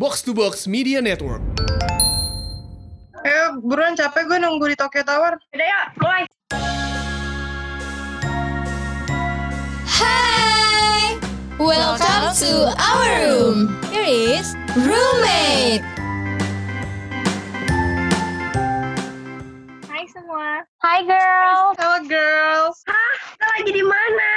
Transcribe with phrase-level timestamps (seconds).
[0.00, 1.44] Box to Box Media Network.
[3.20, 5.36] Ayo, buruan capek gue nunggu di Tokyo Tower.
[5.52, 6.22] Udah ya, mulai.
[9.84, 11.20] Hi!
[11.60, 13.76] Welcome to our room.
[13.92, 15.84] Here is roommate.
[19.84, 20.64] Hai semua.
[20.80, 21.76] Hai girl.
[21.76, 22.80] Halo girls.
[22.88, 24.32] Kita lagi di mana?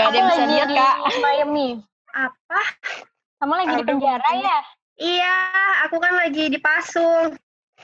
[0.00, 0.94] Gak ada yang bisa lihat kak.
[1.20, 1.68] Miami.
[2.16, 2.60] Apa?
[3.44, 4.48] Kamu lagi di Aduh, penjara mungkin.
[4.48, 4.60] ya?
[4.94, 5.34] Iya,
[5.84, 7.34] aku kan lagi dipasung.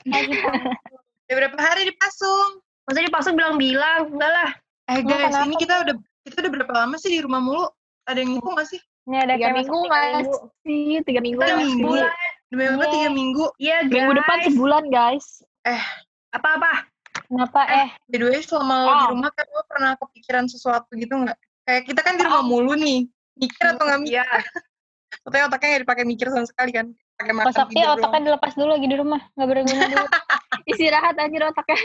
[0.06, 2.62] Udah berapa hari dipasung?
[2.86, 4.50] Maksudnya dipasung bilang-bilang, enggak lah.
[4.91, 5.95] Eh guys, kenapa ini kita udah
[6.27, 7.66] kita udah berapa lama sih di rumah mulu?
[8.06, 8.80] Ada yang ngitung gak sih?
[9.06, 10.30] Ini ada tiga kayak minggu masuk tiga minggu.
[10.91, 11.92] masih tiga minggu Tiga minggu.
[12.50, 12.91] Demi apa Iya.
[12.91, 13.45] tiga minggu?
[13.56, 13.91] Iya guys.
[13.91, 15.27] minggu depan sebulan guys
[16.30, 16.72] Apa-apa?
[17.27, 17.88] Kenapa eh?
[18.06, 19.11] By the way, selama lo di Oh.
[19.14, 21.38] rumah kan lo pernah kepikiran sesuatu gitu nggak?
[21.62, 23.06] Kayak kita kan di rumah mulu nih.
[23.38, 24.19] Mikir atau nggak mikir?
[24.19, 24.27] Iya.
[25.20, 26.87] Katanya otaknya nggak dipakai mikir sama sekali kan?
[27.20, 27.97] Pakai makan doang.
[28.01, 29.20] otaknya dilepas dulu lagi di rumah.
[29.37, 30.06] Gak berguna dulu.
[30.70, 31.78] istirahat anjir otaknya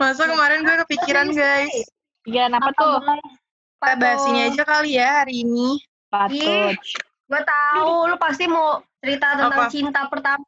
[0.00, 1.88] Masa kemarin gue kepikiran guys.
[2.22, 3.00] Pikiran apa tuh
[3.78, 5.80] Kita bahas ini aja kali ya hari ini.
[6.08, 6.76] patut
[7.28, 9.68] Gue tahu, lu pasti mau cerita tentang Apa?
[9.68, 10.40] cinta pertama.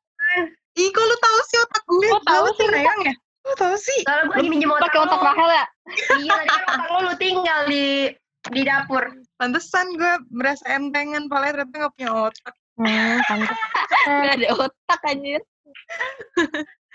[0.81, 2.09] Ih, kok lu tahu sih otak gue?
[2.09, 3.15] Kok tahu Gawat sih, ya, Rayang ya?
[3.45, 4.01] Kok tahu sih?
[4.09, 5.27] Soalnya gue lagi minjem otak pakai otak lu.
[5.29, 5.65] Rahel ya
[6.17, 7.85] Iya, tadi kan otak lu, lu tinggal di
[8.49, 9.05] di dapur.
[9.37, 12.55] Pantesan gue merasa entengan, padahal ternyata gak punya otak.
[12.81, 15.45] Hmm, nggak ada otak anjir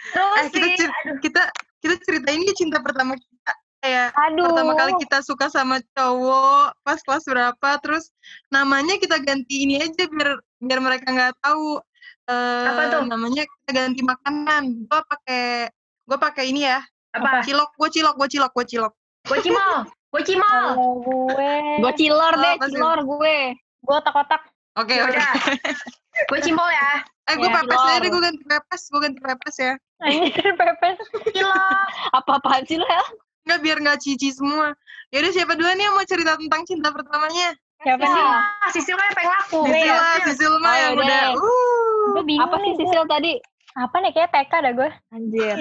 [0.10, 1.44] Terus Eh, kita, cer- kita,
[1.78, 3.54] kita ceritain di cinta pertama kita.
[3.82, 4.50] Kayak Aduh.
[4.50, 8.10] pertama kali kita suka sama cowok pas kelas berapa, terus
[8.50, 11.78] namanya kita ganti ini aja biar biar mereka nggak tahu.
[12.26, 13.02] Eh, Apa tuh?
[13.06, 14.90] Namanya kita ganti makanan.
[14.90, 15.70] Gue pakai
[16.06, 16.82] gue pakai ini ya.
[17.14, 17.46] apa?
[17.46, 18.94] Cilok, gue cilok, gue cilok, gue cilok.
[19.30, 19.86] Gue cimol.
[20.08, 20.48] Gue cimol.
[20.48, 23.36] Kalau gue, gue cilor Oh, deh cilor gue
[23.82, 24.42] gue otak-otak.
[24.76, 25.12] Oke, oke.
[25.12, 25.32] Udah.
[26.32, 27.04] Gue cimol ya.
[27.26, 28.00] Eh, gue Ya, pepes aja cilor.
[28.00, 29.74] deh, gue ganti pepes, gue ganti pepes ya.
[30.02, 30.96] Anjir pepes.
[31.26, 31.88] Cilok.
[32.18, 33.04] apa apaan sih lo ya
[33.46, 34.72] Nggak, biar nggak cici semua.
[35.10, 37.54] Yaudah, siapa duluan nih yang mau cerita tentang cinta pertamanya?
[37.78, 38.24] Siapa sih?
[38.26, 39.60] Ah, Sisil kan yang pengen laku.
[39.66, 39.96] Sisil ya.
[39.96, 41.04] lah, Sisil mah Oh, yang yaudah.
[41.04, 42.08] udah, uh.
[42.10, 42.44] Gue bingung.
[42.44, 43.32] apa sih Sisil tadi
[43.76, 44.90] Apa nih kayak TK dah gue.
[45.12, 45.56] anjir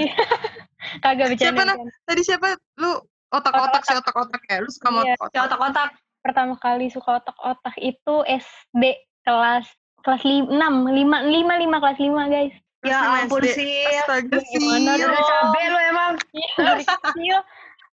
[1.04, 1.62] Kagak Siapa bercanda.
[1.66, 1.76] nah?
[2.04, 2.46] Tadi siapa?
[2.76, 2.92] Lu
[3.38, 4.62] otak-otak sih, otak-otak ya?
[4.62, 5.42] Lu suka Iya, otak-otak?
[5.46, 5.90] Otak-otak.
[6.24, 8.82] Pertama kali suka otak-otak itu SD
[9.24, 9.66] kelas
[10.04, 12.54] kelas 6, 5, 5, 5 kelas 5 guys.
[12.84, 13.42] Ya Masih ampun.
[13.48, 14.00] Sil.
[14.04, 15.00] Astaga, Gimana Sil.
[15.00, 16.12] Ya udah cabe lu emang.
[16.36, 17.36] Iya, dari kecil.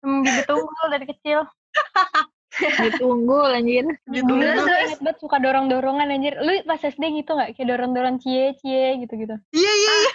[0.00, 1.38] Emang bibit unggul dari kecil.
[2.58, 3.86] ditunggu anjir.
[4.08, 4.90] Dulu Terus, terus.
[4.98, 6.34] banget suka dorong-dorongan anjir.
[6.42, 7.54] Lu pas SD gitu gak?
[7.54, 9.36] Kayak dorong-dorong cie, cie gitu-gitu.
[9.54, 10.12] Iya, iya, iya.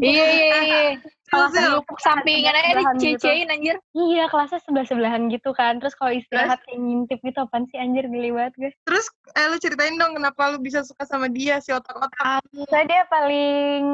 [0.00, 0.80] iya iya iya
[1.26, 1.72] Sil.
[1.72, 3.04] Pelupuk sampingan aja Sebelahan gitu.
[3.16, 5.80] dicecein anjir Iya, kelasnya sebelah-sebelahan gitu kan.
[5.80, 8.70] Terus kalau istirahat kayak ngintip gitu apaan sih anjir geli banget gue.
[8.84, 12.44] Terus, eh, lu ceritain dong kenapa lu bisa suka sama dia, si otak-otak.
[12.68, 13.84] Soalnya dia paling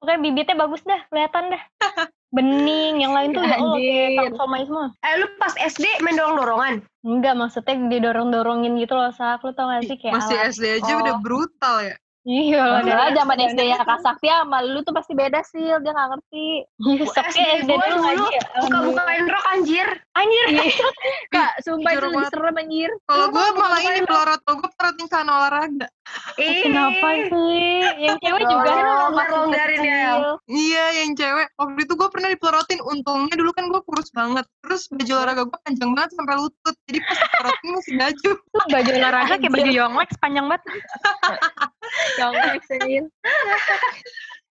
[0.00, 1.62] Pokoknya bibitnya bagus dah, kelihatan dah.
[2.30, 4.86] Bening, yang lain tuh ya Allah kayak semua.
[4.96, 6.74] Eh, lu pas SD main dorong-dorongan?
[7.04, 9.44] Enggak, maksudnya didorong-dorongin gitu loh, Sak.
[9.44, 11.00] Lu tau gak sih kayak Masih alat- SD aja Oh.
[11.04, 11.96] udah brutal ya.
[12.20, 15.92] Iya lah, zaman SD SD ya Kak Sakti sama lu tuh pasti beda sih, dia
[15.96, 16.68] gak ngerti.
[16.76, 18.42] Iya, Sakti SD dulu dulu aja ya.
[18.60, 19.88] Buka-bukain rok anjir.
[20.12, 20.46] Anjir,
[21.34, 22.90] Kak, sumpah itu lebih serem anjir.
[23.08, 25.88] Kalau gue malah ini pelorot, kalau gue pelorotin sana olahraga.
[26.36, 27.88] Ih, kenapa sih?
[28.04, 30.12] Yang cewek juga Kan lu masih longgar-longgarin ya.
[30.44, 31.48] Iya, yang cewek.
[31.56, 32.80] Waktu itu gue pernah dipelorotin.
[32.84, 34.44] Untungnya dulu kan gue kurus banget.
[34.60, 36.74] Terus baju olahraga gue panjang banget sampai lutut.
[36.90, 38.30] Jadi pas dipelorotin masih baju.
[38.68, 40.62] Baju olahraga kayak baju Yonglex panjang banget.
[42.16, 42.32] Yang
[42.70, 43.04] anjir.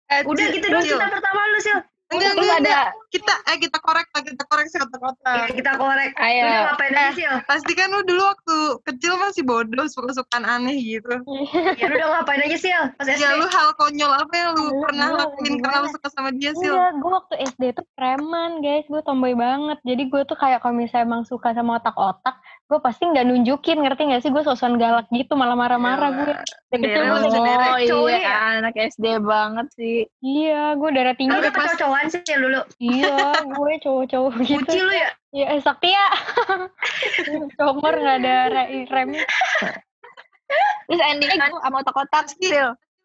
[0.10, 0.98] Eh, Udah Sil, gitu dong Sil.
[0.98, 1.80] cinta pertama lu, Sil.
[2.10, 2.88] Enggak, enggak, ada enggak.
[3.14, 5.46] Kita, eh kita korek lah, kita korek si Iya, otak-otak.
[5.54, 6.12] kita korek.
[6.18, 6.42] Ayo.
[6.42, 7.34] Udah ngapain aja, Sil?
[7.46, 11.22] Pasti kan lu dulu waktu kecil masih bodoh, suka-sukaan aneh gitu.
[11.78, 12.84] Ya, lu udah ngapain aja, Sil?
[12.98, 13.22] Pas SD.
[13.22, 16.34] Ya lu hal konyol apa yang lu Lu- pernah lu lakuin karena lu suka sama
[16.34, 16.66] dia sih?
[16.66, 19.78] Enggak, gue waktu SD tuh preman guys, gue tomboy banget.
[19.86, 24.02] Jadi gue tuh kayak kalau misalnya emang suka sama otak-otak, gue pasti nggak nunjukin, ngerti
[24.14, 24.30] nggak sih?
[24.30, 26.34] Gue sosokan galak gitu, malah marah-marah gue.
[26.70, 27.42] Dari kecil gue udah.
[27.74, 28.36] Oh iya, nih ya?
[28.62, 29.98] anak SD banget sih.
[30.22, 31.34] Iya, gue darah tinggi.
[31.34, 32.62] Tapi pas- kecocokan sih dulu.
[32.78, 34.70] iya, gue cowok-cowok gitu.
[34.86, 35.10] Lu ya?
[35.34, 36.08] Iya, eh, sakti ya.
[37.58, 39.26] Comor nggak ada re- remnya.
[40.86, 42.54] Terus endingnya tuh sama otak-otak Pasti.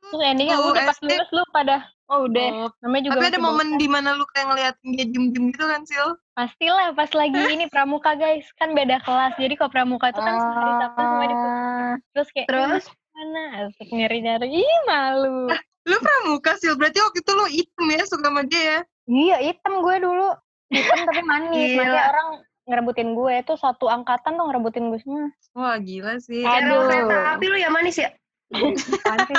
[0.04, 1.08] Terus endingnya Tuh, udah pas SD.
[1.08, 1.76] lulus lu pada.
[2.04, 2.68] Oh udah.
[2.68, 5.80] Oh, Namanya juga tapi ada momen di mana lu kayak ngeliatin dia diem-diem gitu kan,
[5.88, 6.08] Sil?
[6.36, 9.32] Pastilah pas lagi ini pramuka guys, kan beda kelas.
[9.40, 12.84] Jadi kalau pramuka itu kan hari Sabtu semua di Ah, Terus kayak Terus?
[13.14, 14.46] mana asik nyari-nyari.
[14.52, 15.48] Ih, malu.
[15.84, 16.76] Lu pramuka, Sil.
[16.76, 18.78] Berarti waktu itu lu hitam ya, suka sama dia ya?
[19.04, 20.28] Iya, hitam gue dulu.
[20.68, 21.72] Hitam tapi manis.
[21.72, 21.84] Gila.
[21.84, 22.28] Makanya orang
[22.64, 25.28] ngerebutin gue itu satu angkatan tuh ngerebutin gue semua.
[25.54, 26.44] Wah, gila sih.
[26.44, 26.88] Aduh.
[26.88, 28.12] Kereta api lu yang manis ya?
[28.54, 29.36] Apaan sih?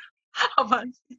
[0.58, 1.14] Apaan sih?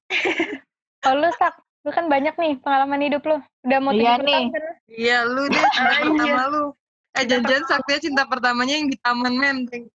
[1.02, 3.38] Oh lu sak, lu kan banyak nih pengalaman hidup lu.
[3.64, 4.34] Udah mau Iya 70 nih.
[4.34, 4.50] tahun?
[4.90, 6.64] Iya lu deh cinta pertama lu.
[7.12, 9.86] Eh jangan Saktia cinta pertamanya yang di Taman Menteng.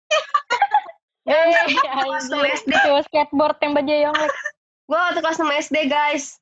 [1.24, 1.40] Eh,
[1.80, 2.76] Kelas SD.
[3.08, 4.28] Skateboard yang baju yonglek.
[4.84, 6.36] Gue waktu kelas 6 SD guys.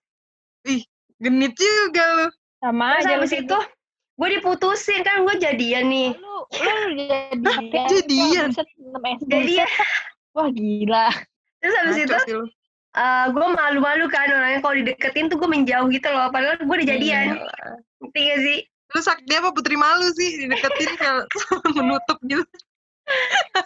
[1.23, 2.27] Genit juga lu.
[2.59, 3.59] Sama Terus aja lu habis itu
[4.19, 6.11] gue diputusin kan gue jadian nih.
[6.19, 7.87] Lu lu jadian.
[7.87, 8.49] jadian?
[8.51, 9.31] Buset, 6 SD.
[9.31, 9.69] Jadian.
[10.33, 11.09] Wah gila.
[11.61, 12.47] Terus habis itu sih lu.
[13.33, 16.29] gue malu-malu kan orangnya kalau dideketin tuh gue menjauh gitu loh.
[16.29, 17.39] Padahal gue udah jadian.
[18.01, 18.59] Ngerti gak sih?
[18.93, 21.25] Lu Saktia apa Putri Malu sih dideketin kayak
[21.77, 22.45] menutup gitu.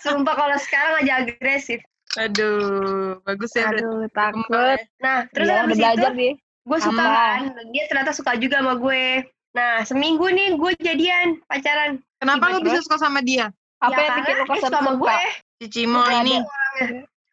[0.00, 1.82] Sumpah kalau sekarang aja agresif.
[2.16, 3.82] Aduh, bagus ya berarti.
[3.84, 4.48] Aduh takut.
[4.54, 4.76] ya.
[5.02, 6.32] Nah, terus Iya, habis itu belajar dia.
[6.66, 7.40] gue suka kan.
[7.70, 9.04] Dia ternyata suka juga sama gue.
[9.52, 12.00] Nah, seminggu nih gue jadian pacaran.
[12.16, 13.50] Kenapa lu Tiba-tiba- bisa suka sama dia?
[13.76, 15.16] Apa ya, yang bikin lu dia kesan suka sama gue.
[15.64, 16.36] Cimo Nggak ini.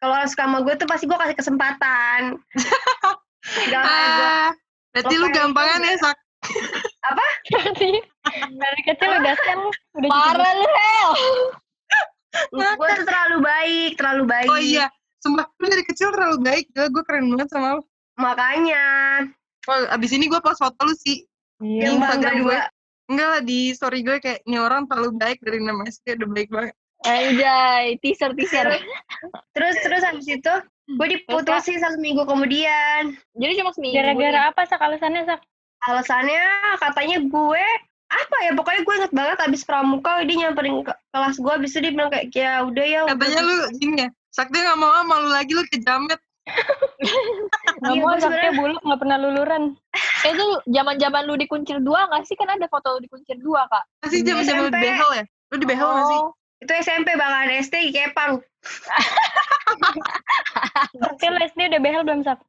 [0.00, 2.20] Kalau orang suka sama gue tuh pasti gue kasih kesempatan.
[3.72, 4.48] Gak gue Ah,
[4.96, 6.16] berarti lu gampangan ya, Sak.
[7.52, 7.88] Berarti
[8.56, 9.60] dari kecil udah sen.
[10.00, 11.10] Udah Parah lu Hel.
[12.52, 14.48] gue tuh terlalu baik, terlalu baik.
[14.48, 14.88] Oh iya,
[15.20, 16.64] sumpah lu dari kecil terlalu baik.
[16.72, 17.82] Gue keren banget sama lu.
[18.16, 18.84] Makanya
[19.64, 21.24] Oh, abis ini gue post foto lu sih.
[21.64, 21.96] Iya.
[21.96, 22.68] Instagram dua.
[23.08, 26.48] Enggak lah, di story gue kayak, ini orang terlalu baik dari nama SD, udah baik
[26.52, 26.76] banget.
[27.04, 28.66] Anjay, teaser teaser.
[29.52, 30.52] Terus terus habis itu
[30.84, 33.12] gue diputusin satu minggu kemudian.
[33.36, 33.96] Jadi cuma seminggu.
[33.96, 35.40] Gara-gara apa sak alasannya sak?
[35.84, 36.44] Alasannya
[36.80, 37.66] katanya gue
[38.04, 41.80] apa ya pokoknya gue inget banget abis pramuka dia nyamperin ke kelas gue abis itu
[41.82, 45.28] dia bilang kayak ya udah ya udah." Katanya lu gini ya, Sakti gak mau malu
[45.28, 46.20] lagi lu kejamet.
[47.84, 49.62] Gak Iya, mau gue saknya sebenarnya- buluk gak pernah luluran.
[50.24, 52.36] Eh, itu zaman-zaman lu di kuncir dua nggak sih?
[52.36, 53.84] Kan ada foto lu di kuncir dua kak.
[54.04, 55.24] Masih zaman zaman lu di behel ya?
[55.52, 56.20] Lu di behel gak sih?
[56.64, 58.40] Itu SMP bahkan SD di Kepang.
[61.28, 62.40] Lu SD udah behel belum sak?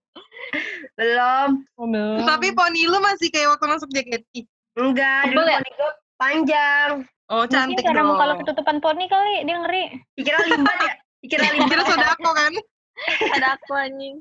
[0.95, 1.67] Belum.
[1.75, 2.23] Oh, belum.
[2.23, 4.47] Tapi poni lu masih kayak waktu masuk JKT.
[4.79, 5.59] Enggak, dulu ya?
[5.59, 6.91] poni gue panjang.
[7.27, 8.15] Oh, Mungkin cantik karena dong.
[8.15, 9.83] muka lu ketutupan poni kali, dia ngeri.
[10.15, 10.93] Dikira limbat ya?
[11.19, 11.69] Dikira limbat.
[11.75, 12.53] Kira sodako kan?
[13.35, 14.15] ada aku anjing.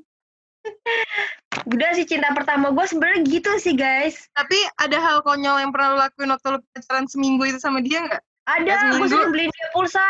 [1.71, 4.27] Udah sih cinta pertama gue sebenarnya gitu sih guys.
[4.35, 8.03] Tapi ada hal konyol yang pernah lu lakuin waktu lu pacaran seminggu itu sama dia
[8.03, 8.19] nggak?
[8.45, 9.07] Ada, Ya, gue seminggu.
[9.09, 10.05] sering beliin dia pulsa.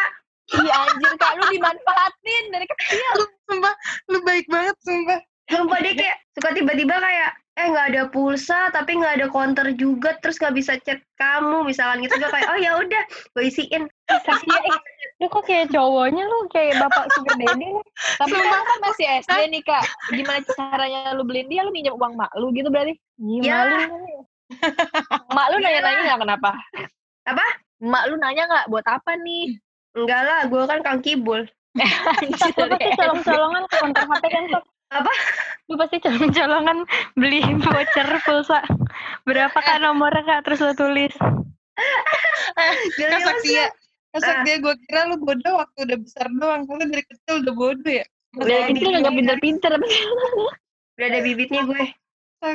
[0.46, 3.12] Iya anjir kak lu dimanfaatin dari kecil.
[3.18, 3.74] Lu, sumpah,
[4.14, 5.20] lu baik banget, sumpah.
[5.50, 10.20] Sumpah dia kayak suka tiba-tiba kayak eh nggak ada pulsa tapi nggak ada counter juga
[10.20, 14.44] terus nggak bisa chat kamu misalkan gitu gue kayak oh ya udah gue isiin Sakti,
[14.52, 14.80] eh,
[15.24, 17.80] lu kok kayak cowoknya lu kayak bapak sugar daddy lu.
[18.20, 19.84] Tapi kan lu kan masih SD nih kak.
[20.12, 21.64] Gimana caranya lu beliin dia?
[21.64, 22.94] Lu minjem uang mak lu gitu berarti?
[23.24, 23.88] Iya, Ya.
[25.36, 26.52] Mak lu nanya-nanya nggak kenapa?
[27.26, 27.46] Apa?
[27.82, 29.60] Mak lu nanya nggak buat apa nih?
[29.96, 31.48] enggak lah gue kan kang kibul
[32.20, 34.64] Anjir Lu pasti colong-colongan ke konter HP kan, Sok?
[34.92, 35.12] Apa?
[35.68, 36.78] Lu pasti colong-colongan
[37.14, 38.60] beli voucher pulsa.
[39.24, 40.40] Berapa kak nomornya kak?
[40.48, 41.12] Terus lu tulis.
[42.96, 43.76] Gila, Kak gila, Saktia, Kak
[44.16, 44.22] Ah.
[44.24, 46.64] Saktia gue kira lu bodoh waktu udah besar doang.
[46.64, 48.06] Kalau dari kecil udah bodoh ya?
[48.40, 49.72] Udah Dari kecil nggak pinter-pinter.
[50.96, 51.84] udah ada bibitnya gue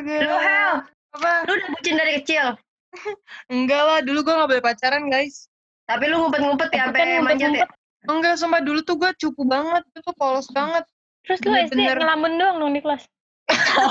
[0.00, 0.72] lu Hel
[1.12, 1.44] Apa?
[1.44, 2.56] lu udah bucin dari kecil
[3.48, 5.46] Enggak lah, dulu gue gak boleh pacaran guys.
[5.84, 7.66] tapi lu ngumpet-ngumpet ya sampai kan manjat ya.
[8.06, 9.82] Enggak, sumpah dulu tuh gue cupu banget.
[9.90, 10.86] Itu tuh polos banget.
[11.26, 13.02] Terus lu SD ngelamun doang dong di kelas.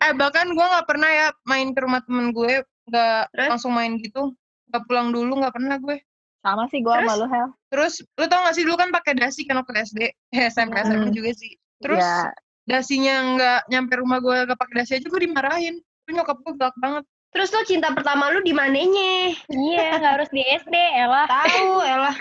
[0.00, 2.64] Eh, bahkan gue gak pernah ya main ke rumah temen gue.
[2.88, 3.48] Gak Terus?
[3.52, 4.32] langsung main gitu.
[4.68, 6.00] Gak pulang dulu, gak pernah gue.
[6.44, 7.48] Sama sih gua sama lu Hel.
[7.72, 10.00] Terus, lu tau gak sih dulu kan pakai dasi kan waktu SD?
[10.30, 11.16] Eh, SMP, SMP Hmm.
[11.16, 11.52] juga sih.
[11.80, 12.32] Terus, Ya,
[12.64, 15.76] dasinya nggak nyampe rumah gue gak pakai dasi aja gue dimarahin.
[16.04, 17.04] Itu nyokap gue galak banget.
[17.34, 21.26] Terus lu cinta pertama lu di manenya Iya, nggak harus di SD, elah.
[21.26, 22.16] tahu elah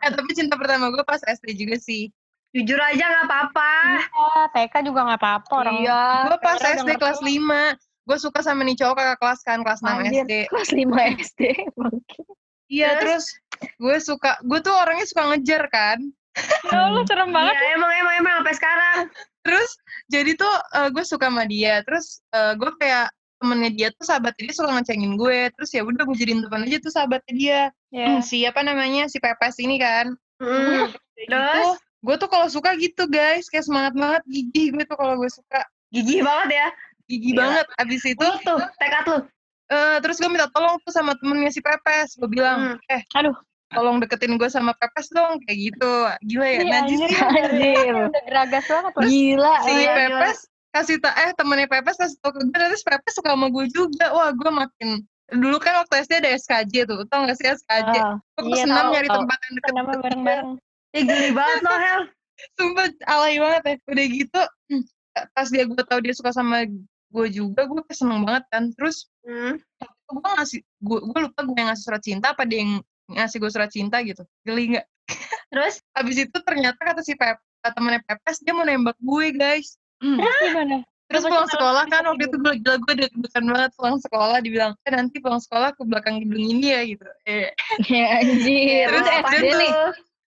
[0.00, 2.08] Eh, tapi cinta pertama gue pas SD juga sih.
[2.50, 5.74] jujur aja nggak apa-apa Iya, TK juga nggak apa-apa orang.
[5.76, 6.02] iya.
[6.26, 9.90] gue pas SD kelas 5 gue suka sama nih cowok kakak kelas kan kelas 6
[9.90, 10.86] Anjir, SD kelas 5
[11.20, 11.40] SD.
[11.74, 12.20] bangke.
[12.66, 13.24] iya Terus?
[13.24, 13.24] terus
[13.76, 16.00] gue suka gue tuh orangnya suka ngejar kan
[16.66, 17.54] Ya Allah, serem banget.
[17.54, 18.98] Iya emang emang emang sampai sekarang
[19.40, 19.70] terus
[20.06, 23.06] jadi tuh eh, gue suka sama dia terus eh, gue kayak
[23.44, 26.78] temennya dia tuh sahabatnya dia suka ngecengin gue terus ya udah gue jadiin teman aja
[26.80, 27.60] tuh sahabatnya dia
[27.92, 28.06] Ya.
[28.10, 30.88] Hmm, si apa namanya si pepes ini kan Terus?
[31.14, 31.68] gitu
[32.04, 35.62] gue tuh kalau suka gitu guys kayak semangat banget gigih gue tuh kalau gue suka
[35.88, 36.68] gigih banget ya
[37.04, 37.38] gigih Iya.
[37.38, 39.18] banget abis itu tuh tekad lu
[39.66, 42.92] eh, terus gue minta tolong tuh sama temennya si pepes gue bilang Hmm.
[42.92, 43.32] eh Aduh.
[43.70, 45.92] tolong deketin gue sama pepes dong kayak gitu
[46.24, 47.94] gila ya Iya, najis ya Anjir.
[48.06, 48.92] udah geragas banget.
[49.00, 49.54] Gila.
[49.62, 50.38] si iya, pepes
[50.74, 54.10] kasih tak eh temennya pepes kasih tau ke gue terus pepes suka sama gue juga.
[54.10, 58.20] Wah gue makin dulu kan waktu SD ada SKJ tuh tau gak sih SKJ Ah,
[58.42, 60.50] gue iya, senam nyari tempat yang deket bareng-bareng.
[60.94, 62.02] Ih geli banget lo Hel.
[62.58, 63.74] Sumpah alay banget ya.
[63.88, 64.40] Udah gitu
[65.38, 66.66] pas dia gue tahu dia suka sama
[67.14, 68.74] gue juga gue seneng banget kan.
[68.74, 69.56] Terus Hmm.
[70.04, 73.48] gue ngasih gue gue lupa gue yang ngasih surat cinta apa dia yang ngasih gue
[73.48, 74.20] surat cinta gitu.
[74.44, 74.86] Geli nggak?
[75.48, 75.80] Terus?
[75.96, 80.18] Habis itu ternyata kata si Pep temennya Pepes dia mau nembak gue guys Hmm.
[80.18, 80.76] Terus gimana?
[81.04, 84.72] Terus pulang sih sekolah kan waktu itu gue gila gue deg-degan banget pulang sekolah dibilang
[84.82, 87.04] eh nanti pulang sekolah ke belakang gedung ini ya gitu.
[87.24, 87.52] Eh,
[87.86, 88.86] Ya anjir.
[88.88, 89.58] Terus SD tuh?
[89.60, 89.72] nih.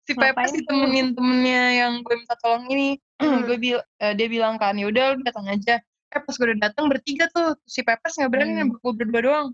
[0.05, 0.57] si Ngapain Pepes tuh?
[0.61, 2.99] ditemenin temennya yang gue minta tolong ini.
[3.17, 5.79] gue bil eh, dia bilang kan ya udah lu datang aja.
[6.11, 8.59] Eh pas gue udah datang bertiga tuh si Pepes nggak berani Hmm.
[8.67, 9.47] nembak gue berdua doang.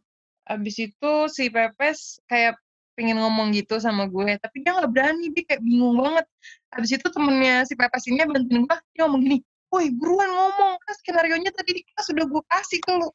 [0.43, 2.57] Abis itu si Pepes kayak
[2.91, 6.27] pengen ngomong gitu sama gue tapi dia nggak berani dia kayak bingung banget
[6.75, 9.37] abis itu temennya si Pepes ini bantuin gue dia ngomong gini
[9.71, 10.75] woi buruan ngomong.
[10.77, 13.09] Kan skenario nya tadi di kelas udah gue kasih ke lu.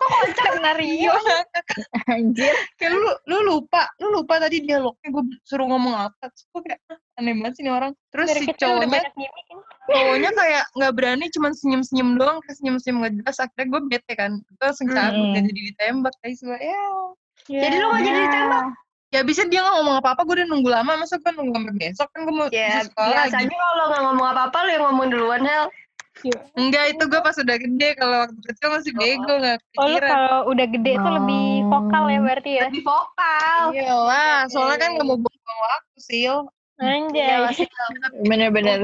[0.32, 1.12] Skenario.
[2.08, 2.54] Anjir.
[2.74, 6.32] kayak lu lu lupa lu lupa tadi dialognya gue suruh ngomong apa.
[6.32, 7.92] Terus gue kayak "Ah, aneh banget sih ini orang.
[8.08, 9.12] Terus Dari si cowoknya kan?
[9.86, 13.80] cowoknya kayak nggak berani cuman senyum senyum doang kayak senyum senyum nggak jelas akhirnya gue
[13.86, 14.32] bete kan.
[14.40, 15.34] Gue langsung cabut Hmm.
[15.34, 16.14] gak jadi ditembak.
[16.18, 16.84] Guys gue ya.
[17.46, 18.66] Jadi lu gak jadi ditembak?
[19.10, 20.92] ya bisa dia nggak ngomong apa apa gue udah nunggu lama.
[20.96, 22.08] Masa gue nunggu sampai besok?
[22.08, 25.06] Kan gue mau Ya, masuk sekolah lagi biasanya kalau nggak ngomong apa-apa lu yang ngomong
[25.10, 25.64] duluan, Hel.
[26.54, 30.10] Enggak itu gue pas udah gede kalau waktu kecil masih bego nggak Oh lu kepikiran
[30.10, 32.62] kalau udah gede tuh lebih vokal ya berarti ya?
[32.68, 33.62] Lebih vokal.
[33.72, 36.36] Iyalah, soalnya kan gak mau buang waktu, Sil.
[36.80, 37.28] Anjay.
[37.60, 37.68] Iya,
[38.24, 38.80] Bener-bener.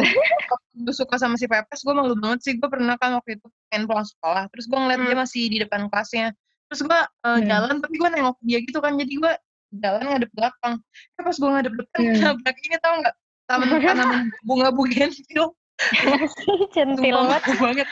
[0.77, 2.53] gue suka sama si Pepes, gue malu banget sih.
[2.57, 5.09] Gue pernah kan waktu itu pengen pulang sekolah, terus gue ngeliat Hmm.
[5.09, 6.37] dia masih di depan kelasnya.
[6.69, 7.45] Terus gue uh, Hmm.
[7.45, 9.33] jalan, tapi gue nengok dia gitu kan, jadi gue
[9.81, 10.75] jalan ngadep belakang.
[11.17, 12.21] Eh pas gue ngadep depan, Hmm.
[12.21, 13.15] nabrak ini tau gak?
[13.47, 15.57] Taman tanaman bunga bugenvil.
[16.75, 17.43] Centil Sumpah banget.
[17.43, 17.89] malu banget.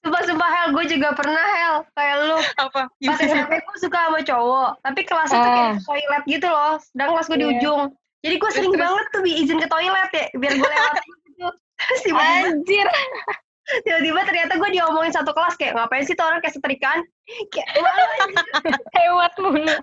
[0.00, 1.74] Sumpah-sumpah Hel, gue juga pernah Hel.
[1.92, 2.80] Kayak lu, Apa?
[2.88, 4.70] pas SMP gue suka sama cowok.
[4.80, 5.76] Tapi kelasnya tuh kayak Ah.
[5.82, 6.74] toilet gitu loh.
[6.82, 7.52] Sedang kelas gue di Iya.
[7.54, 7.82] ujung.
[8.20, 8.82] Jadi gue sering terus?
[8.82, 10.24] banget tuh izin ke toilet ya.
[10.34, 11.46] Biar gue lewat gitu.
[11.78, 12.86] Terus tiba-tiba, Anjir.
[13.84, 15.54] tiba-tiba ternyata gue diomongin satu kelas.
[15.54, 17.00] Kayak ngapain sih tuh orang kayak setrikaan.
[17.50, 18.04] Kayak malu.
[18.96, 19.74] Hemat mulu.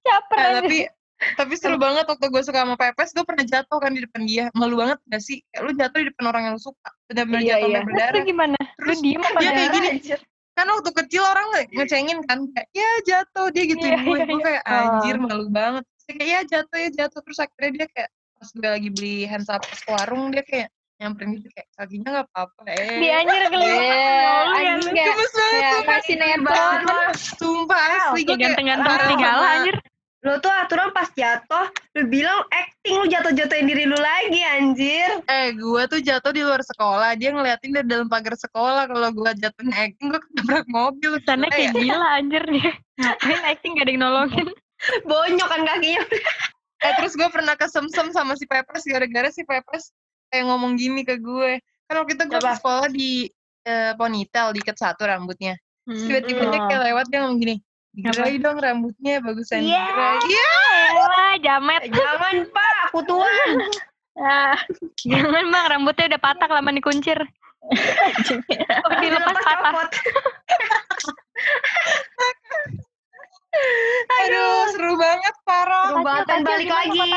[0.00, 0.58] Caper Eh, aja.
[0.60, 0.78] tapi
[1.36, 4.44] tapi seru banget waktu gue suka sama Pepes, gue pernah jatuh kan di depan dia.
[4.52, 5.40] Malu banget gak sih?
[5.46, 6.90] Kayak lu jatuh di depan orang yang lu suka.
[7.06, 7.76] Benar-benar Iya, jatuh iya.
[7.76, 8.12] Terus berdarah.
[8.12, 8.56] lu gimana?
[8.56, 9.74] Lu Terus diem apa dia kayak darah?
[9.74, 10.20] gini, Anjir.
[10.52, 14.24] kan waktu kecil orang nge- ngecengin kan kayak ya jatuh dia gituin Iya, gue iya,
[14.26, 14.44] gue iya.
[14.44, 18.10] kayak anjir malu banget Terus dia kayak ya jatuh ya jatuh terus akhirnya dia kayak
[18.34, 22.26] pas gue lagi beli hand sanitizer ke warung dia kayak nyamperin gitu kayak kakinya nggak
[22.28, 24.90] apa-apa eh Dia anjir kelihatan ya anjing lu.
[24.90, 25.62] kayak gemes banget
[26.02, 26.80] kayak netron.
[27.16, 28.84] sumpah asli gue Kayak serigala
[29.16, 29.76] sama- anjir.
[30.20, 35.24] Lu tuh aturan pas jatuh, lu bilang acting lu jatuh-jatuhin diri lu lagi anjir.
[35.24, 39.30] eh gue tuh jatuh di luar sekolah dia ngeliatin dari dalam pagar sekolah kalau gue
[39.38, 41.72] jatuhnya acting gue ketabrak mobil Sana kayak ya.
[41.72, 42.72] gila anjir dia.
[42.96, 44.48] Ngapain acting gak ada yang nolongin.
[45.08, 46.02] Bonyok kan kakinya.
[46.80, 49.92] Eh terus gue pernah kesemsem sama si Pepes gara-gara si Pepes
[50.28, 51.60] kayak ngomong gini ke gue.
[51.84, 53.28] Kan waktu itu gue sekolah di
[53.62, 55.60] eh, ponytail, diikat satu rambutnya.
[55.84, 56.68] Terus tiba-tiba dia Hmm.
[56.68, 57.60] kayak lewat dia ngomong gini,
[57.90, 59.82] digerai dong rambutnya, bagusan Iya.
[59.82, 60.18] digerai.
[60.26, 60.52] Iya.
[61.40, 61.80] Jamet.
[61.86, 63.26] Eh, Jangan pak, aku tua.
[64.20, 64.58] Ah,
[65.00, 67.16] jangan bang, rambutnya udah patah lama dikuncir.
[68.84, 69.72] Oh, dilepas Lepas patah.
[74.20, 75.90] Aduh, seru banget, parah.
[75.90, 77.10] Seru banget dan balik lagi.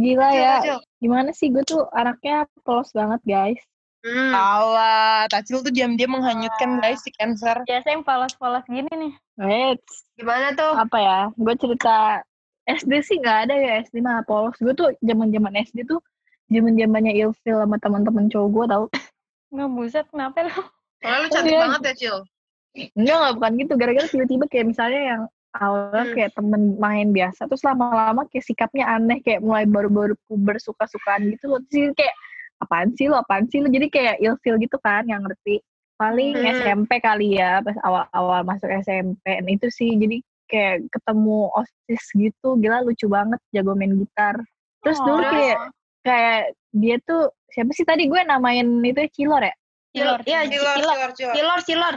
[0.00, 0.56] Gila ya.
[1.00, 3.60] Gimana sih gue tuh anaknya polos banget guys.
[4.00, 4.32] Hmm.
[4.32, 7.60] Alah, Tacil tuh diam-diam menghanyutkan guys si Cancer.
[7.68, 9.12] Biasa yang polos-polos gini nih.
[9.36, 9.80] Wait,
[10.16, 10.72] Gimana tuh?
[10.72, 11.18] apa ya?
[11.36, 12.24] Gue cerita
[12.64, 14.56] SD sih nggak ada ya SD mah polos.
[14.56, 16.00] Gue tuh zaman zaman SD tuh
[16.48, 18.84] zaman zamannya ilfil sama teman-teman cowok gue tau.
[19.52, 20.52] Nggak buset, kenapa lu?
[21.00, 21.60] Soalnya lu cantik Iya.
[21.60, 22.16] banget ya, Cil.
[22.96, 23.72] Enggak enggak bukan gitu.
[23.76, 26.14] Gara-gara tiba-tiba kayak misalnya yang awalnya Hmm.
[26.14, 31.50] kayak temen main biasa, terus lama-lama kayak sikapnya aneh, kayak mulai baru-baru puber suka-sukaan gitu.
[31.68, 32.14] Terus kayak
[32.60, 33.68] apaan sih lo, apaan sih lo.
[33.68, 35.60] Jadi kayak ilfil gitu kan, yang ngerti.
[35.96, 36.48] Paling Hmm.
[36.64, 39.20] SMP kali ya, pas awal-awal masuk SMP.
[39.40, 40.16] Nah, itu sih, jadi
[40.48, 44.40] kayak ketemu osis gitu, gila lucu banget, jago main gitar.
[44.80, 45.06] Terus Oh.
[45.12, 45.58] dulu kayak
[46.00, 49.54] kayak dia tuh siapa sih tadi gue namain itu ya, Cilor ya?
[49.92, 50.20] Cilor.
[50.24, 50.76] Iya, Cilor, cilor.
[50.80, 51.34] cilor, cilor.
[51.36, 51.96] Cilor, cilor.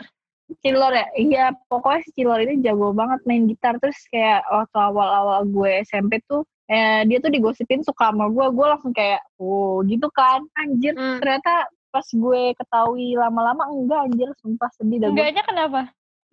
[0.60, 1.08] Cilor ya?
[1.16, 3.80] Iya, pokoknya si Cilor ini jago banget main gitar.
[3.80, 6.44] Terus kayak waktu awal-awal gue SMP tuh,
[6.74, 8.46] eh, dia tuh digosipin suka sama gue.
[8.50, 10.42] Gue langsung kayak, oh gitu kan.
[10.56, 11.22] Anjir, Hmm.
[11.22, 15.16] ternyata pas gue ketahui lama-lama, enggak anjir, sumpah sedih dah gue.
[15.16, 15.82] Enggaknya kenapa?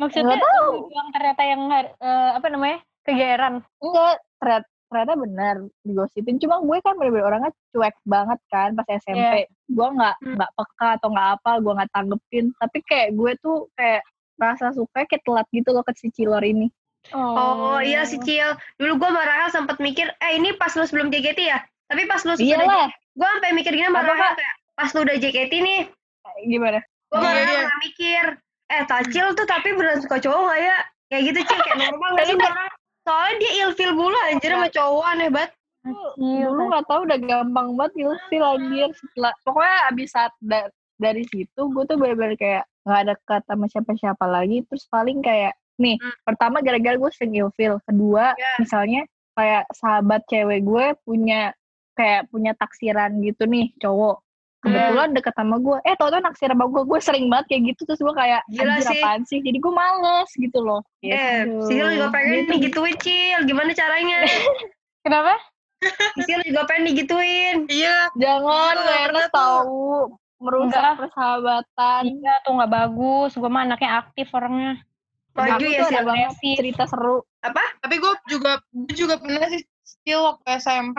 [0.00, 0.72] Maksudnya Nggak tahu.
[0.88, 2.78] doang ternyata yang eh, apa namanya?
[3.00, 3.54] kegeeran.
[3.78, 6.36] Enggak, ternyata, ternyata benar digosipin.
[6.36, 9.34] Cuma gue kan bener-bener orangnya cuek banget kan pas SMP.
[9.68, 10.34] Gue nggak Hmm.
[10.36, 12.44] nggak peka atau nggak apa, gue nggak tanggepin.
[12.56, 14.02] Tapi kayak gue tuh kayak
[14.36, 16.72] rasa suka kayak telat gitu loh ke si Cilor ini.
[17.10, 18.54] Oh, iya si Cil.
[18.76, 21.58] Dulu gue sama Rahel sempat mikir, eh ini pas lu sebelum JGT ya?
[21.90, 25.00] Tapi pas lu sudah Iyalah, gue sampai mikir gini sama Apa, Rahel kayak pas lu
[25.02, 25.80] udah JKT nih.
[26.46, 26.80] Gimana?
[27.10, 27.58] gue Iya, malah iya.
[27.66, 28.24] pernah mikir
[28.70, 30.76] eh Tacil tuh tapi beneran suka cowok gak ya?
[31.10, 31.60] Kayak gitu Cil.
[31.66, 32.36] Kayak normal gak sih
[33.00, 35.50] soalnya dia ilfil mulu anjir sama cowok aneh banget.
[36.20, 41.24] Iya, dulu nggak tahu udah gampang banget ilfil anjir setelah pokoknya abis saat da- dari
[41.32, 44.62] situ gue tuh bener-bener kayak nggak ada kata sama siapa-siapa lagi.
[44.68, 46.12] Terus paling kayak nih Hmm.
[46.22, 48.52] pertama gara-gara gue sering ilfil kedua Ya.
[48.58, 51.56] misalnya kayak sahabat cewek gue punya
[51.92, 54.20] kayak punya taksiran gitu nih cowok
[54.60, 57.80] kebetulan deket sama gue eh tau tau naksir sama gue gue sering banget kayak gitu
[57.86, 58.92] terus gue kayak Gila sih.
[58.94, 61.64] apaan sih jadi gue males gitu loh eh Gitu.
[61.66, 62.50] Sisil juga pengen Gitu.
[62.54, 64.20] digituin Cil gimana caranya
[65.00, 65.32] Kenapa?
[66.14, 70.94] Sisil juga pengen digituin Iya, jangan pernah enak tahu merusak Enggak.
[70.98, 73.30] persahabatan Iya tuh nggak bagus.
[73.34, 74.76] Gue mah anaknya aktif orangnya.
[75.32, 76.56] Maju Aku ya Sil banget Agresif.
[76.58, 77.16] cerita seru
[77.80, 80.98] tapi gue juga gue juga pernah sih still waktu SMP.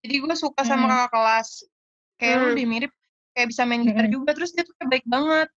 [0.00, 0.92] Jadi gue suka sama Hmm.
[0.96, 1.48] kakak kelas.
[2.16, 2.56] Kayak lu Hmm.
[2.56, 2.92] deh mirip
[3.32, 4.14] kayak bisa main gitar Hmm.
[4.14, 5.48] juga terus dia tuh kayak baik banget.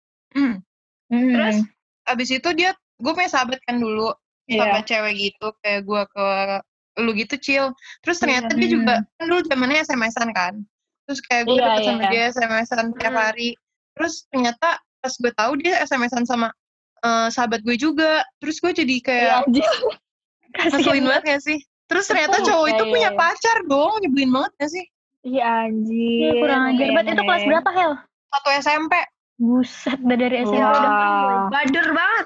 [1.09, 1.57] Terus?
[2.05, 4.09] abis itu dia gue punya sahabat kan dulu
[4.45, 4.59] Iya.
[4.59, 6.25] sahabat cewek gitu kayak gue ke
[6.99, 7.65] lu gitu chill
[8.01, 8.75] terus ternyata dia Hmm.
[8.75, 10.53] juga kan dulu zamannya SMS-an kan
[11.05, 12.09] terus kayak gue Iya, deket sama iya.
[12.09, 13.21] dia SMS-an tiap Hmm.
[13.23, 13.49] hari
[13.93, 16.49] terus ternyata pas gue tahu dia SMS-an sama
[16.99, 19.71] eh, sahabat gue juga terus gue jadi kayak Iya, anjir.
[20.69, 23.17] ngeselin banget gak sih terus ternyata cowok itu Iya, punya iya.
[23.17, 24.85] pacar dong nyebelin banget gak sih
[25.19, 26.15] Iya anjir.
[26.15, 27.11] Iya kurang ajar banget.
[27.11, 27.91] Itu kelas berapa Hel?
[28.29, 28.93] satu SMP
[29.35, 31.47] Buset, udah dari SMP udah Wah.
[31.49, 32.25] bader banget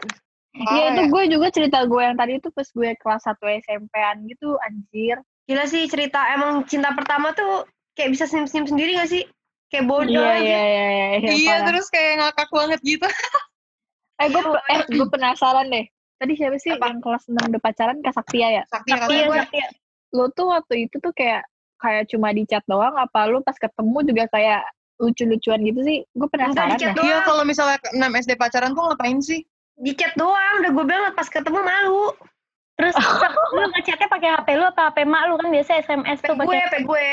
[0.54, 4.54] Iya itu gue juga cerita gue yang tadi itu pas gue kelas 1 SMP-an gitu
[4.62, 5.18] anjir.
[5.44, 9.24] gila sih cerita emang cinta pertama tuh kayak bisa senyum-senyum sendiri gak sih
[9.68, 10.86] kayak bodoh Iya aja iya iya
[11.18, 11.30] iya.
[11.34, 13.08] iya terus kayak ngakak banget gitu
[14.18, 15.86] Eh gue eh gue penasaran deh.
[16.18, 16.88] Tadi siapa sih Apa?
[16.88, 18.64] yang kelas 6 udah pacaran Kak Saktia ya?
[18.66, 19.70] sakti Sakti kata ya, gue Sakti ya.
[20.14, 21.44] Lo tuh waktu itu tuh kayak
[21.78, 24.64] kayak cuma di chat doang apa lu pas ketemu juga kayak
[24.98, 25.98] lucu-lucuan gitu sih?
[26.10, 26.96] Gue penasaran di chat dah.
[26.96, 27.06] doang.
[27.06, 29.42] Iya kalau misalnya 6 SD pacaran tuh ngapain sih?
[29.74, 32.14] di chat doang udah gue bilang pas ketemu malu
[32.74, 32.94] Terus
[33.54, 36.70] lu ngechatnya pakai HP lu apa HP mak lu kan biasa SMS tuh gue pakai.
[36.70, 37.08] pe gue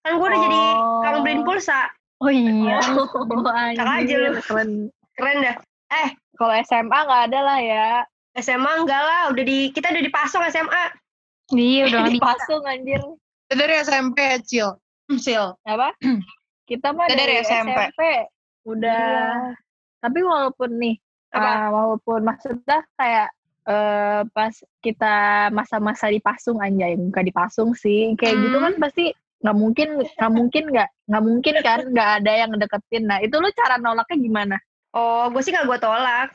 [0.00, 1.00] kan gue udah jadi Oh.
[1.04, 1.92] kang beliin pulsa
[2.24, 2.80] Oh iya.
[2.96, 3.44] Oh,
[3.76, 4.40] aja lu.
[4.40, 4.88] keren.
[5.12, 5.56] keren dah
[6.36, 7.88] Kalau SMA nggak ada lah ya.
[8.36, 10.84] SMA enggak lah udah di kita udah dipasung SMA
[11.56, 12.00] Iya udah.
[12.20, 13.00] Dipasung anjir.
[13.48, 14.76] Dari SMP Cil.
[15.06, 15.54] Hmm, Cil.
[15.64, 15.94] apa
[16.70, 17.78] kita mah Kita dari, dari SMP.
[17.94, 18.02] SMP.
[18.66, 19.54] udah
[20.02, 20.98] tapi walaupun nih
[21.30, 21.46] Apa?
[21.46, 23.30] ah, walaupun maksudnya kayak
[23.70, 25.14] eh, pas kita
[25.54, 29.14] masa-masa dipasung anjay bukan dipasung sih kayak gitu kan pasti
[29.46, 33.46] nggak mungkin nggak mungkin nggak nggak mungkin kan nggak ada yang deketin nah itu lu
[33.54, 34.56] cara nolaknya gimana
[34.96, 36.32] oh gue sih gak gue tolak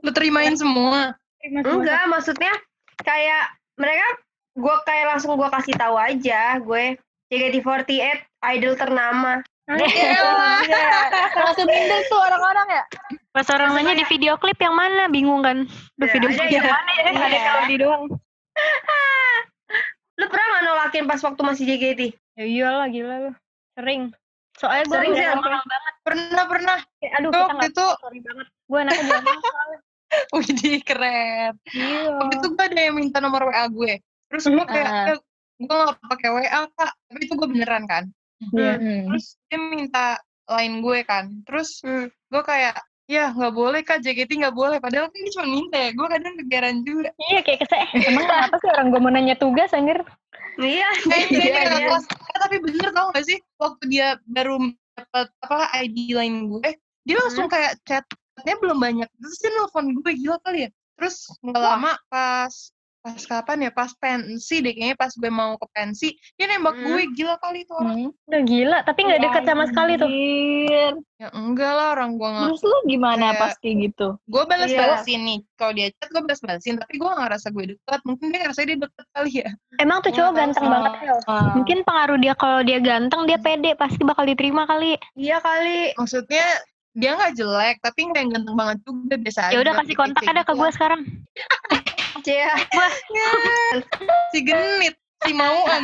[0.00, 1.12] Lu terimain semua.
[1.42, 2.54] enggak maksudnya
[2.98, 4.06] kayak mereka
[4.52, 6.96] gue kayak langsung gue kasih tahu aja gue
[7.28, 8.18] JKT48
[8.54, 9.42] idol ternama
[11.34, 12.84] langsung minder tuh orang-orang ya
[13.32, 15.64] Pas orang nanya di video klip yang mana bingung kan.
[15.96, 16.60] Di Ya, video ada klip ya.
[16.60, 17.02] yang mana ya?
[17.08, 17.40] Ada Iya.
[17.42, 18.02] kalau di doang.
[20.20, 22.00] lu pernah nolakin pas waktu masih JKT
[22.34, 23.30] Ya iyalah gila lu.
[23.72, 24.12] Sering.
[24.52, 25.32] Soalnya gue Sering, udah Sil.
[25.32, 25.92] lama banget.
[26.02, 26.78] Pernah pernah.
[26.98, 28.46] Kayak, Aduh Gue kita itu, sorry banget.
[28.62, 29.78] Gue anaknya jalan soalnya.
[30.36, 31.52] widih keren.
[31.66, 32.00] Iya.
[32.14, 33.92] Waktu itu gue ada yang minta nomor WA gue.
[34.28, 35.08] Terus gue kayak, Ah.
[35.08, 35.18] "Eh,
[35.58, 36.92] gue gak pakai WA kak.
[36.92, 38.04] Tapi itu gue beneran kan.
[38.42, 39.08] Hmm.
[39.08, 40.04] Terus dia minta
[40.46, 41.24] line gue kan.
[41.44, 42.10] Terus Hmm.
[42.10, 42.74] gue kayak,
[43.06, 44.78] ya nggak boleh kak JKT nggak boleh.
[44.78, 45.90] Padahal kan dia cuma minta ya.
[45.92, 47.08] Gue kadang kegaran juga.
[47.22, 47.78] Iya kayak kesel.
[47.94, 50.00] Eh, Emang kenapa sih orang gue mau nanya tugas anjir?
[50.76, 51.86] iya Kayak Iya, kakak iya.
[51.88, 52.04] kelas.
[52.10, 53.38] Eh, tapi bener tau gak sih?
[53.56, 54.56] Waktu dia baru
[54.92, 56.68] dapat apa ID line gue,
[57.08, 59.08] dia langsung kayak chatnya belum banyak.
[59.08, 60.70] Terus dia nelfon gue gila kali ya.
[61.00, 62.52] Terus nggak lama pas
[63.02, 66.86] pas kapan ya pas pensi deh kayaknya pas gue mau ke pensi dia nembak Hmm.
[66.86, 68.10] gue gila kali tuh orang Hmm.
[68.24, 68.78] Udah gila.
[68.80, 70.06] Tapi nggak deket sama sekali tuh.
[71.12, 74.08] Ya enggak lah orang gue nggak Terus lu gimana Kayak- pas kayak gitu?
[74.24, 74.78] gue balas Iya.
[74.80, 78.26] balasin nih kalau dia chat gue balas balasin tapi gue nggak ngerasa gue deket mungkin
[78.28, 80.70] dia ngerasa dia deket kali ya Emang tuh cowok ganteng sih.
[80.72, 81.18] banget Hel.
[81.52, 84.94] Mungkin pengaruh dia kalau dia ganteng dia pede pasti bakal diterima kali.
[85.14, 86.46] iya kali maksudnya
[86.92, 90.42] dia nggak jelek tapi nggak yang ganteng banget juga biasa Ya udah kasih kontak ada
[90.42, 91.02] ke gue sekarang.
[92.22, 92.54] Cia
[94.32, 95.82] si genit si mauan.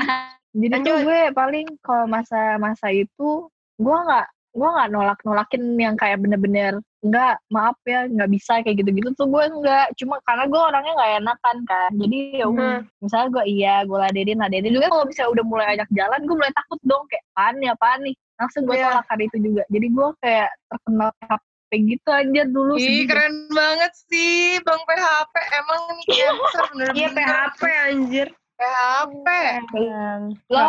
[0.56, 1.06] Jadi tuh Lanjut.
[1.06, 3.46] gue paling kalau masa-masa itu
[3.78, 4.26] gue nggak
[4.58, 9.28] gue nggak nolak nolakin yang kayak bener-bener nggak maaf ya nggak bisa kayak gitu-gitu tuh
[9.30, 9.94] gue nggak.
[10.00, 11.90] Cuma karena gue orangnya nggak enakan kan.
[11.94, 14.74] Jadi ya udah misalnya gue iya gue ladenin ladenin.
[14.74, 18.00] Juga kalau misalnya udah mulai ajak jalan gue mulai takut dong kayak apaan nih apaan
[18.02, 18.14] nih?
[18.38, 18.86] Langsung gue Iya.
[18.90, 19.62] tolak hari itu juga.
[19.70, 21.10] Jadi gue kayak terkenal
[21.68, 23.04] HP gitu aja dulu Ih, deh.
[23.04, 28.28] keren banget sih bang PHP emang nih cancer iya bener-bener PHP anjir
[28.58, 29.26] PHP.
[30.50, 30.66] Lah,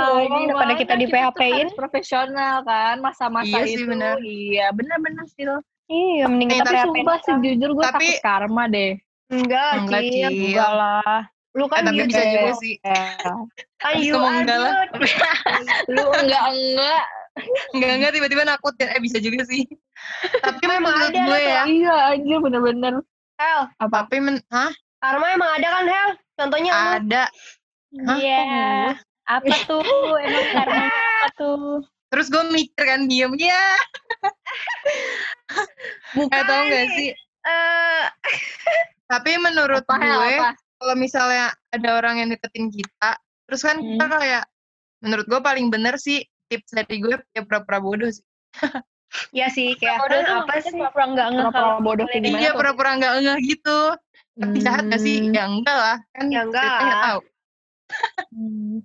[0.00, 1.68] dong, ini daripada mana kita di PHP-in.
[1.76, 3.84] profesional kan masa-masa Iya sih, itu.
[3.84, 4.16] benar.
[4.16, 5.44] Iya, bener-bener sih.
[5.92, 6.86] Iya, mending Eh, kita Tapi PHP.
[6.88, 8.92] sumpah sih jujur gue Tapi- takut karma deh.
[9.28, 10.00] Enggak, Enggak.
[10.08, 10.30] Cil.
[10.32, 11.20] Enggak lah.
[11.60, 12.74] Lu Eh, kan tapi you bisa juga sih.
[12.80, 13.04] Ya.
[13.28, 14.72] Ngomong are enggak lah.
[15.86, 16.44] Lu enggak-enggak.
[16.48, 17.04] Enggak
[17.74, 18.94] enggak tiba-tiba nakut ya.
[18.94, 19.64] Eh bisa juga sih.
[20.42, 21.62] Tapi Memang menurut ada gue lah ya.
[21.66, 22.94] Iya anjir bener-bener.
[23.38, 24.74] Hel, Tapi men, hah?
[24.98, 26.10] karma emang ada kan, Hel?
[26.34, 26.72] Contohnya.
[26.98, 27.24] Ada.
[28.18, 28.46] Iya.
[29.30, 29.82] Apa tuh?
[30.18, 31.86] Emang karmanya apa tuh?
[32.08, 33.64] Terus gue mikir kan diem ya.
[36.16, 36.32] Bukan.
[36.32, 37.10] Gak tau gak sih?
[37.46, 38.04] Eh,
[39.08, 40.52] Tapi menurut Apa gue, apa?
[40.82, 43.16] kalau misalnya ada orang yang deketin kita,
[43.48, 44.44] terus kan kita kayak,
[45.00, 48.24] menurut gue paling bener sih tips dari gue ya pura-pura bodoh sih.
[49.30, 50.72] ya sih, kayak Bodoh tuh apa sih?
[50.74, 53.80] pura-pura enggak ngeh Pura-pura kalau bodoh kayak gimana Iya pura-pura nggak ngeh gitu.
[54.34, 55.16] Tapi jahat gak sih?
[55.18, 55.32] Hmm.
[55.32, 55.96] Ya enggak lah.
[56.12, 57.04] Kan Ya enggak kita nggak lah.
[57.04, 57.20] tahu.
[58.30, 58.76] Hmm,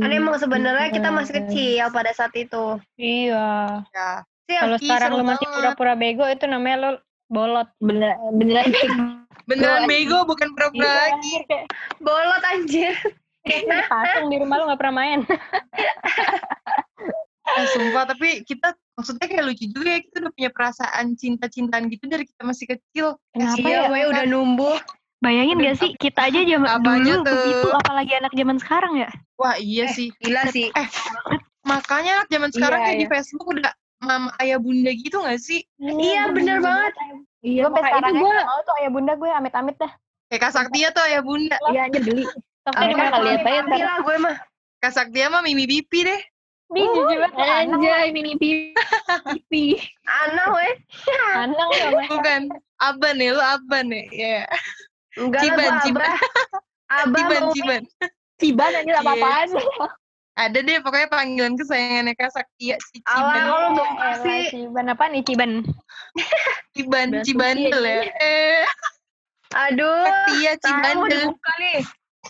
[0.00, 1.40] Kan emang sebenarnya kita masih Hmm.
[1.46, 2.64] kecil pada saat itu.
[2.96, 3.84] Iya.
[3.90, 4.10] Ya.
[4.58, 6.90] Kalau sekarang lu masih pura-pura bego itu namanya lo
[7.26, 7.70] bolot.
[7.78, 8.66] Bener, beneran
[9.46, 11.34] Beneran Gue- bego bukan pura-pura Iya, lagi.
[11.98, 12.94] bolot anjir.
[13.44, 15.20] Kayak pasung di rumah lu gak pernah main.
[17.50, 20.00] Eh, sumpah, tapi kita maksudnya kayak lucu juga ya.
[20.06, 23.18] Kita udah punya perasaan cinta-cintaan gitu dari kita masih kecil.
[23.34, 23.88] Kenapa Iya, ya?
[23.90, 24.76] gue udah numbuh.
[25.18, 27.34] Bayangin gak sih kita aja zaman dulu tuh?
[27.34, 29.10] begitu apalagi anak zaman sekarang ya?
[29.34, 30.14] Wah iya sih.
[30.22, 30.70] Gila sih.
[31.66, 33.12] Makanya zaman sekarang Iya, kayak di iya.
[33.18, 35.60] Facebook udah mama ayah bunda gitu gak sih?
[35.82, 36.92] Iya, bener banget.
[37.42, 39.92] Iya, Gue itu gue nggak mau tuh ayah bunda gue amit-amit dah.
[40.30, 41.56] Kayak Kak Saktia tuh ayah bunda.
[41.74, 42.24] Iya geli.
[42.62, 44.00] Tapi kali lihat aja ntar.
[44.02, 44.36] Gue mah.
[44.80, 46.20] Kak Saktia mah Mimi Bipi deh.
[46.70, 47.82] Bih, jijik banget anak.
[47.82, 49.74] Anjay, mini pipi.
[50.22, 50.72] Anak weh.
[51.34, 52.40] Anak lu sama Bukan.
[52.78, 54.02] Aban ya, lu Aban ya.
[54.06, 54.40] Iya.
[55.18, 56.10] Enggak Ciban, lah Ciban.
[57.02, 57.18] abah.
[57.18, 57.82] Ciban, Ciban.
[58.38, 59.02] Ciban anjir Iya.
[59.02, 59.48] apa-apaan.
[60.38, 63.42] Ada deh pokoknya panggilan kesayangannya Kak Saktia si Awal Ciban.
[63.42, 65.50] kalau mau Elah, kasih Ciban apa nih Ciban?
[66.70, 68.00] Ciban, Cibandel ya.
[68.14, 68.62] Eh,
[69.58, 70.06] Aduh.
[70.06, 71.18] Saktia Tahu mau Cibandel.
[71.26, 71.78] dibuka nih.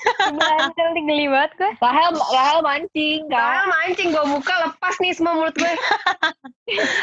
[0.00, 1.70] Ciban nih geli banget gue.
[1.78, 3.68] Rahel, Rahel mancing kan.
[3.68, 5.68] mancing gue buka lepas nih semua mulut gue.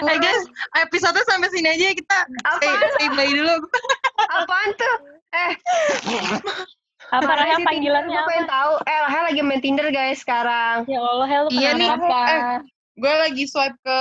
[0.08, 0.48] Eh guys,
[0.80, 2.88] episode sampai sini aja ya kita Apaan?
[2.96, 3.52] say bye dulu.
[4.40, 4.96] Apaan tuh?
[5.36, 5.52] Eh,
[7.12, 8.16] Apa Rahel panggilannya Tinder?
[8.16, 8.30] Gue apa?
[8.32, 8.74] pengen tahu.
[8.88, 10.88] Eh, Rahel lagi main Tinder guys sekarang.
[10.88, 11.90] Ya Allah, Hel lu Iya nih.
[11.92, 12.22] Apa?
[12.32, 12.58] Eh,
[12.96, 14.00] gue lagi swipe ke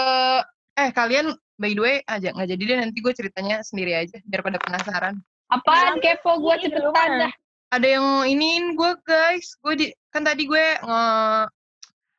[0.77, 4.47] eh kalian by the way aja nggak jadi deh nanti gue ceritanya sendiri aja biar
[4.47, 5.15] pada penasaran.
[5.51, 7.33] Apaan kepo gue cepetan dah.
[7.75, 11.03] Ada yang iniin gue guys, gue di kan tadi gue nge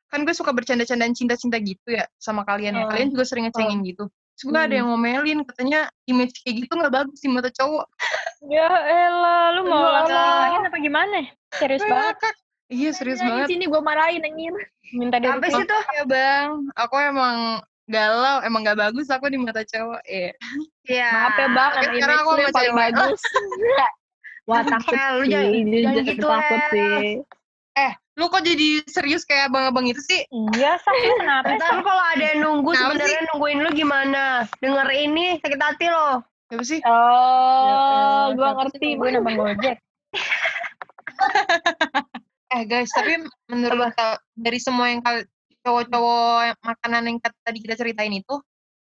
[0.08, 2.84] kan gue suka bercanda-candaan cinta-cinta gitu ya sama kalian ya.
[2.88, 2.92] Oh.
[2.92, 4.08] Kalian juga sering ngecengin gitu.
[4.38, 7.88] Terus gue ada yang ngomelin katanya image kayak gitu nggak bagus di mata cowok.
[8.46, 10.78] Ya elah, lu mau langsung apa?
[10.78, 11.26] gimana?
[11.58, 12.16] Serius Gue banget.
[12.22, 12.36] ngakak.
[12.68, 13.48] Iya serius Di banget.
[13.48, 14.54] sini gue marahin anjir.
[14.94, 15.82] Minta dia Apa sih tuh?
[15.96, 20.04] Ya bang, aku emang galau, emang gak bagus aku di mata cowok.
[20.06, 20.32] Iya.
[20.86, 21.10] Iya.
[21.12, 22.92] Maaf ya bang, sekarang image aku lu yang sama paling cewek.
[22.94, 23.22] bagus.
[24.48, 25.30] Wah takut Hel, sih.
[25.30, 26.72] jangan- Jujur, jangan gitu, takut Hel.
[26.72, 27.14] sih.
[28.18, 30.26] Lu kok jadi serius kayak abang-abang itu sih?
[30.34, 31.54] Iya, sak lu kenapa?
[31.54, 34.50] Ntar lu kalau ada yang nunggu sebenarnya nungguin lu gimana?
[34.58, 36.26] Denger ini sakit hati loh.
[36.50, 36.82] Apa sih?
[36.82, 38.98] Oh, gue ngerti.
[38.98, 39.78] Gue nambah gojek.
[42.48, 43.92] Eh guys, tapi menurut
[44.32, 45.04] dari semua yang
[45.68, 48.40] cowok-cowok makanan yang tadi kita ceritain itu,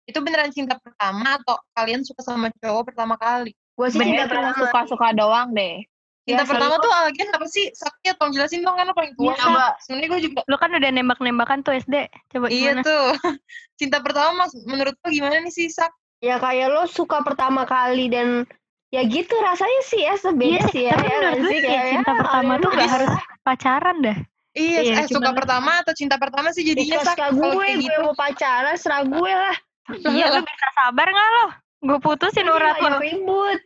[0.08, 3.52] itu beneran cinta pertama atau kalian suka sama cowok pertama kali?
[3.72, 4.56] Gue sih cinta pertama.
[4.56, 5.82] suka-suka doang deh.
[6.22, 7.66] Cinta Ya, pertama tuh agen apa sih?
[7.74, 9.34] Sakti atau jelasin dong kan lo paling tua.
[9.34, 9.66] Iya, coba.
[9.82, 11.96] Sebenarnya gue juga Lu kan udah nembak-nembakan tuh SD.
[12.30, 12.82] Coba iya gimana?
[12.86, 13.06] tuh.
[13.80, 15.90] cinta pertama mas, menurut lo gimana nih sih Sak?
[16.22, 18.46] Ya kayak lo suka pertama kali dan
[18.94, 20.94] ya gitu rasanya sih ya sebeda Iya, sih ya.
[20.94, 23.10] tapi ya menurut gue kayak cinta pertama tuh gak harus
[23.42, 24.18] pacaran dah.
[24.52, 27.16] Iya, Iya, eh suka pertama atau cinta pertama sih jadinya Sak?
[27.34, 28.00] gue, kayak gue gitu.
[28.04, 29.56] mau pacaran, serah gue lah.
[29.90, 31.46] Iya, lu bisa sabar gak lo?
[31.82, 32.98] Gue putusin Ini urat nggak lo.
[33.02, 33.60] ribut.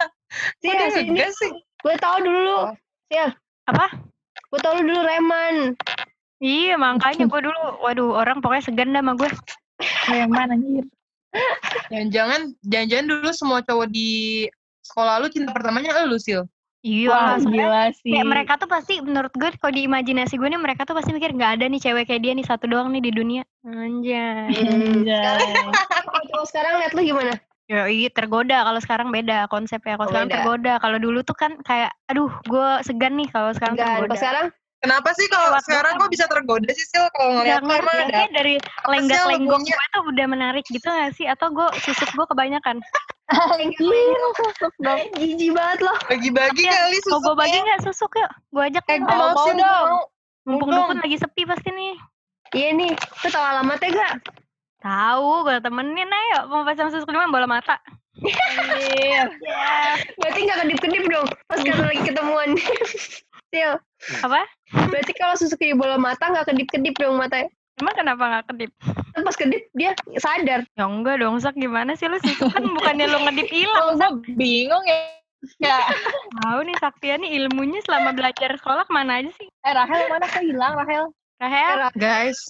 [0.60, 1.20] Kok Sih, sini.
[1.32, 1.52] sih?
[1.84, 2.72] Gue tau dulu.
[2.72, 2.74] Oh.
[3.08, 3.28] Sil.
[3.68, 3.92] Apa?
[4.48, 5.76] Gue tau dulu Reman.
[6.38, 9.28] Iya, makanya gue dulu, waduh, orang pokoknya segan dah sama gue.
[10.30, 10.86] Mana anjir?
[11.92, 14.08] Jangan-jangan, jangan-jangan dulu semua cowok di
[14.80, 16.46] sekolah lu cinta pertamanya lu Sil.
[16.78, 18.14] Iya, Wah, gila sih.
[18.14, 21.34] kayak mereka tuh pasti, menurut gue, kalau di imajinasi gue nih, mereka tuh pasti mikir
[21.34, 23.42] gak ada nih cewek kayak dia nih satu doang nih di dunia.
[23.66, 24.54] Anjay.
[24.54, 25.42] Anjay.
[26.06, 27.34] Kalau cowok sekarang liat lu gimana?
[27.68, 30.00] Ya iya tergoda kalau sekarang beda konsepnya.
[30.00, 30.36] Kalau Oh, sekarang beda.
[30.40, 30.72] tergoda.
[30.80, 34.08] Kalau dulu tuh kan kayak aduh gue segan nih kalau sekarang Enggak, tergoda.
[34.08, 34.46] kalau sekarang
[34.78, 38.14] Kenapa sih kalau sekarang kok bisa tergoda sih Sil kalau ngeliat Gak emang ngerti ada
[38.14, 41.26] kayak dari sih lenggak-lenggok gue tuh udah menarik gitu gak sih?
[41.26, 42.76] Atau gue susut gue kebanyakan?
[43.58, 45.02] Anjir, susuk dong.
[45.18, 45.98] Jijik banget loh.
[46.06, 48.30] Bagi-bagi Ya, kali Mau gue bagi nggak susuk yuk?
[48.54, 49.88] Gue ajak Eh, gue mau mau sih, dong.
[50.46, 51.94] Mumpung dukun lagi sepi pasti nih.
[52.54, 54.12] Iya nih, lu tahu alamatnya gak?
[54.78, 56.46] Tahu, gue temenin ayo.
[56.46, 57.26] Mau pasang mana?
[57.30, 57.76] Bola mata.
[58.18, 59.26] Anjir.
[60.18, 62.48] Berarti gak kedip-kedip dong pas kalian lagi ketemuan.
[63.50, 63.72] Sil,
[64.26, 64.42] Apa?
[64.90, 67.46] berarti kalau di bola mata gak kedip-kedip dong matanya.
[67.78, 68.70] Emang kenapa nggak kedip?
[69.14, 70.66] Kan Pas kedip dia sadar.
[70.74, 71.54] Ya enggak dong, Sak.
[71.54, 73.94] Gimana sih lu susuk kan bukannya lu ngedip hilang.
[73.94, 75.14] gue bingung ya.
[75.62, 75.78] Ya,
[76.42, 79.46] Tahu nih Saktia nih ilmunya selama belajar sekolah ke mana aja sih?
[79.46, 81.14] eh Rahel mana kok hilang Rahel?
[81.38, 82.42] Rahel, Guys,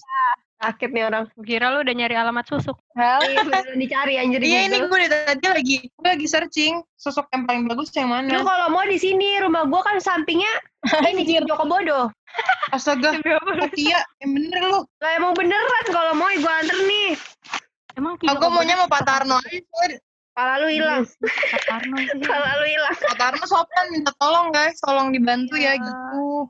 [0.59, 1.23] Sakit nih orang.
[1.39, 2.75] kira lu udah nyari alamat susuk.
[2.91, 4.91] Rahel, Iya beneran dicari anjir iya ini gitu.
[4.91, 8.43] gue dari tadi lagi, gue lagi searching sosok yang paling bagus yang Lu mana.
[8.43, 10.51] kalau mau di sini rumah gua kan sampingnya
[11.11, 12.11] ini Joko Bodo.
[12.69, 13.15] Astaga,
[13.71, 14.79] Kia, yang bener lu.
[14.99, 17.15] Lah emang beneran kalau mau gua anter nih.
[17.95, 19.59] Emang Aku maunya mau Pak Tarno aja.
[20.39, 21.03] Pala lu hilang.
[21.03, 22.23] Pak Tarno sih.
[22.23, 22.95] Pala lu hilang.
[22.95, 25.83] Pak Tarno sopan minta tolong guys, tolong dibantu ya Ya.
[25.83, 26.07] gitu.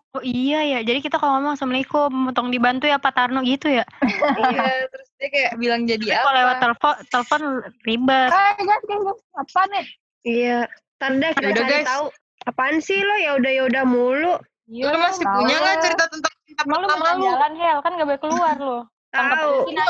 [0.07, 3.81] Oh iya ya, jadi kita kalau ngomong Assalamualaikum, tolong dibantu ya Pak Tarno gitu ya.
[4.45, 6.61] Iya, terus dia kayak bilang jadi Tapi kalau lewat apa?
[6.61, 7.41] telepon, telepon
[7.81, 8.29] ribet.
[8.29, 9.85] eh guys, guys, guys, apa nih?
[10.21, 10.59] Iya.
[10.99, 11.87] Deh kita Yaudah, cari guys.
[11.87, 12.05] tahu.
[12.45, 14.33] Apaan sih lo ya udah ya udah mulu.
[14.69, 17.25] Lu masih tahu punya nggak cerita tentang cinta Emang lu pertama mau lu?
[17.25, 18.77] jalan Hel, kan gak boleh keluar lu.
[19.09, 19.49] Tangkap Tahu.
[19.49, 19.83] Eh, minta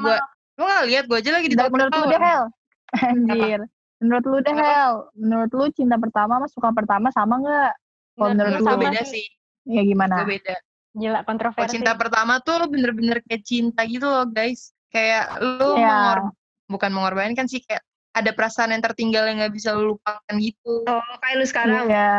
[0.00, 0.22] gua-
[0.56, 2.44] nggak lihat gue aja lagi di Dari menurut lu deh Hel.
[2.92, 3.60] Anjir.
[3.98, 4.52] Menurut lu deh?
[4.52, 4.94] Hel.
[5.16, 7.72] Menurut lu cinta pertama sama suka pertama sama nggak?
[8.14, 9.26] Kalau menurut lu gue beda sih.
[9.64, 10.20] Ya gimana?
[10.22, 10.54] gue beda.
[10.94, 11.74] Gila kontroversi.
[11.74, 14.70] cinta pertama tuh lu bener-bener kayak cinta gitu loh guys.
[14.92, 15.90] Kayak lu Ya.
[15.90, 17.82] mengor- bukan mengorbankan sih kayak
[18.14, 20.86] ada perasaan yang tertinggal yang nggak bisa lu lupakan gitu.
[20.86, 21.84] Oh, kayak lu sekarang.
[21.90, 22.14] Iya.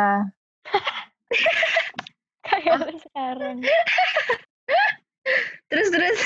[2.46, 3.58] Kayak lu sekarang.
[5.70, 6.20] Terus terus.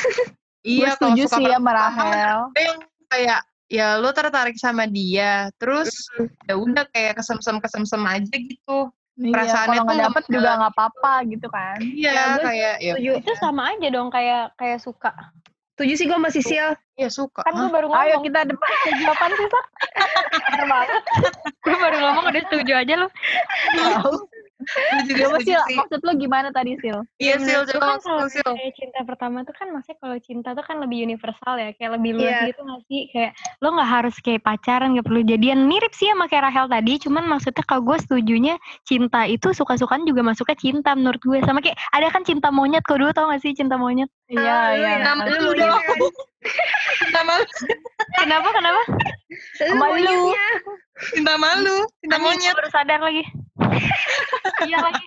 [0.60, 2.40] Gue Iya, kalau setuju suka sih sama pertama Rahel.
[2.52, 6.10] yang kayak ya lu tertarik sama dia, terus
[6.44, 8.90] ya udah kayak kesemsem kesemsem aja gitu.
[9.16, 11.78] Iya, Perasaannya kalau tuh nggak nggak dapet juga nggak apa-apa gitu kan.
[11.78, 13.12] Iya, Ya, gua kayak ya, Setuju.
[13.20, 15.12] Itu sama aja dong kayak kayak suka.
[15.76, 16.70] Setuju sih gue masih sil.
[16.96, 17.40] ya suka.
[17.44, 17.72] Kan gue Hah?
[17.72, 18.24] baru Ayo ngomong.
[18.28, 18.68] kita depan.
[18.84, 19.48] Setuju apaan sih,
[20.72, 21.02] banget.
[21.64, 23.08] gue baru ngomong udah setuju aja lu.
[25.08, 25.76] Juga Sil, sih.
[25.76, 27.00] maksud lu gimana tadi Sil?
[27.16, 28.44] Iya, Sil, Itu coba kan kalau Sil.
[28.44, 32.12] kayak cinta pertama tuh kan maksudnya kalau cinta tuh kan lebih universal ya kayak lebih
[32.14, 32.48] luas Iya.
[32.48, 36.28] gitu gak sih kayak lo nggak harus kayak pacaran gak perlu jadian mirip sih sama
[36.28, 41.20] kayak Rahel tadi cuman maksudnya kalau gue setujunya cinta itu suka-sukaan juga masuknya cinta menurut
[41.20, 44.46] gue sama kayak ada kan cinta monyet kau dulu tau gak sih cinta monyet Iya,
[44.46, 44.92] Ah, iya.
[45.02, 45.14] ya.
[45.42, 45.74] Lu dong.
[45.74, 45.98] kan?
[46.98, 47.44] Cinta malu,
[48.16, 48.96] kenapa kenapa Lu
[49.68, 49.92] Sama lu.
[49.94, 50.48] monyetnya.
[51.12, 52.54] cinta malu, cinta monyet.
[52.54, 53.24] baru sadar lagi
[54.62, 55.06] iya lagi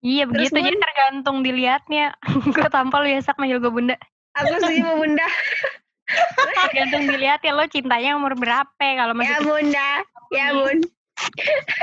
[0.00, 2.14] iya Terus, begitu jadi tergantung dilihatnya
[2.54, 3.96] gue tampal lu ya sak manggil gue bunda
[4.36, 5.26] Aku setuju sama bunda.
[6.54, 9.88] tergantung dilihat ya lo cintanya umur berapa kalau masih Ya bunda.
[10.28, 10.78] Ya bun.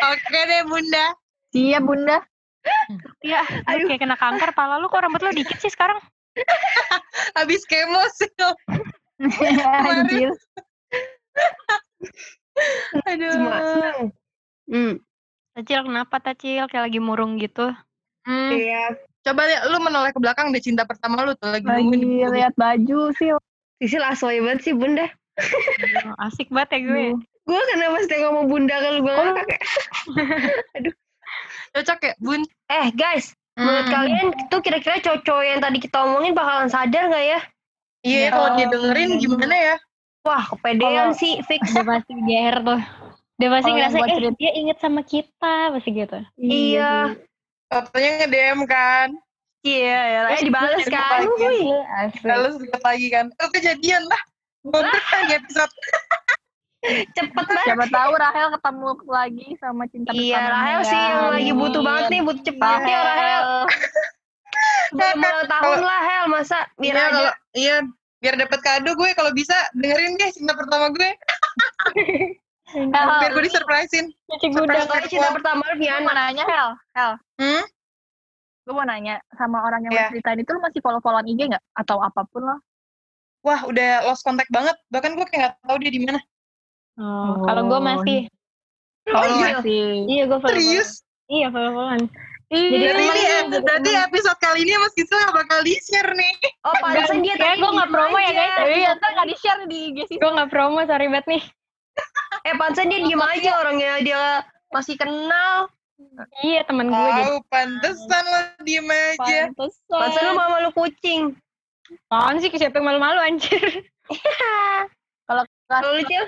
[0.05, 1.05] Oke deh, Bunda.
[1.49, 2.21] Iya bunda.
[3.19, 5.97] Iya, kayak kena kanker pala lu kok rambut lu dikit sih sekarang?
[7.37, 8.53] Habis kemo, Sil.
[9.89, 10.33] Anjir.
[13.09, 13.33] Aduh.
[13.33, 13.99] Senang.
[14.69, 14.93] Hmm.
[15.53, 17.73] Tacil kenapa Tacil kayak lagi murung gitu?
[18.25, 18.51] Hmm.
[18.53, 18.97] Iya.
[19.23, 23.15] Coba lihat lu menoleh ke belakang deh cinta pertama lu tuh lagi Lagi lihat baju
[23.15, 23.39] Sil.
[23.79, 25.07] Sisil asoy banget sih bunda.
[26.05, 27.05] Oh, Asik banget ya gue.
[27.43, 29.63] Gue kenapa setiap ngomong bunda kalau gue ngakak kayak.
[31.73, 32.41] Cocok ya, Bun?
[32.69, 33.93] Eh guys, menurut Hmm.
[33.93, 37.39] kalian tuh kira-kira cowok yang tadi kita omongin bakalan sadar nggak ya?
[38.03, 39.75] Iya, kalau dia dengerin gimana ya?
[40.23, 41.61] Wah, kepedean Kalau- sih fix.
[41.71, 42.81] Dia pasti GR tuh.
[43.39, 46.19] Dia pasti Kalau yang ngerasa eh dia inget sama kita pasti gitu.
[46.35, 47.15] Iya.
[47.71, 49.09] Fotonya nge-DM kan.
[49.63, 50.21] Iya, ya.
[50.35, 51.23] Eh dibales kan.
[52.59, 53.25] deket lagi kan.
[53.39, 54.21] Oh, kejadian lah.
[54.63, 55.71] Goblok kan episode.
[56.83, 57.63] Cepet banget.
[57.63, 60.89] Siapa tahu Rahel ketemu lagi sama cinta Iya, pertamanya Rahel ya.
[60.91, 63.41] sih yang lagi butuh banget nih, butuh cepet nih Rahel.
[64.93, 67.09] Belum ulang tahun lah Hel, masa biar Iya, aja.
[67.15, 67.75] kalau iya
[68.23, 71.09] biar dapat kado gue kalau bisa dengerin deh cinta pertama gue.
[72.93, 74.05] biar gue disurprisein.
[74.29, 74.85] Cuci gudang.
[74.87, 77.11] kali cinta pertama lu Gue mau nanya Hel, Hel.
[77.41, 77.63] Hmm?
[78.63, 79.99] Gue mau nanya sama orang yang Iya.
[80.03, 80.09] yeah.
[80.13, 81.63] ceritain itu lu masih follow-followan IG nggak?
[81.79, 82.59] Atau apa pun lah.
[83.43, 84.75] Wah, udah lost contact banget.
[84.87, 86.19] Bahkan gue kayak gak tahu dia di mana.
[86.97, 88.19] Oh, kalau gue masih.
[89.09, 89.59] Oh, Oh, iya.
[89.59, 89.83] masih.
[90.07, 90.53] Iya gue follow.
[90.53, 90.89] Serius?
[91.27, 92.01] Iya follow-followan.
[92.53, 96.33] Jadi ini iya, ya, berarti episode kali ini Mas Gisel gak bakal di-share nih.
[96.61, 98.53] Oh, pantesan dia tadi gue nggak diem promo ya guys.
[98.69, 100.17] Iya, ntar nggak di-share di IG sih.
[100.21, 101.43] Gue nggak promo, sorry banget nih.
[102.43, 104.21] Eh, pantesan dia diem aja orangnya dia
[104.73, 105.69] masih kenal.
[106.43, 106.97] Iya teman gue.
[106.97, 109.53] Wow, pantesan lo diem aja.
[109.53, 109.87] Pantesan.
[109.87, 111.21] Pantesan lu malu kucing.
[112.09, 113.61] Apaan sih siapa yang malu-malu anjir?
[115.29, 115.43] Kalau
[115.93, 116.25] lu, Cil?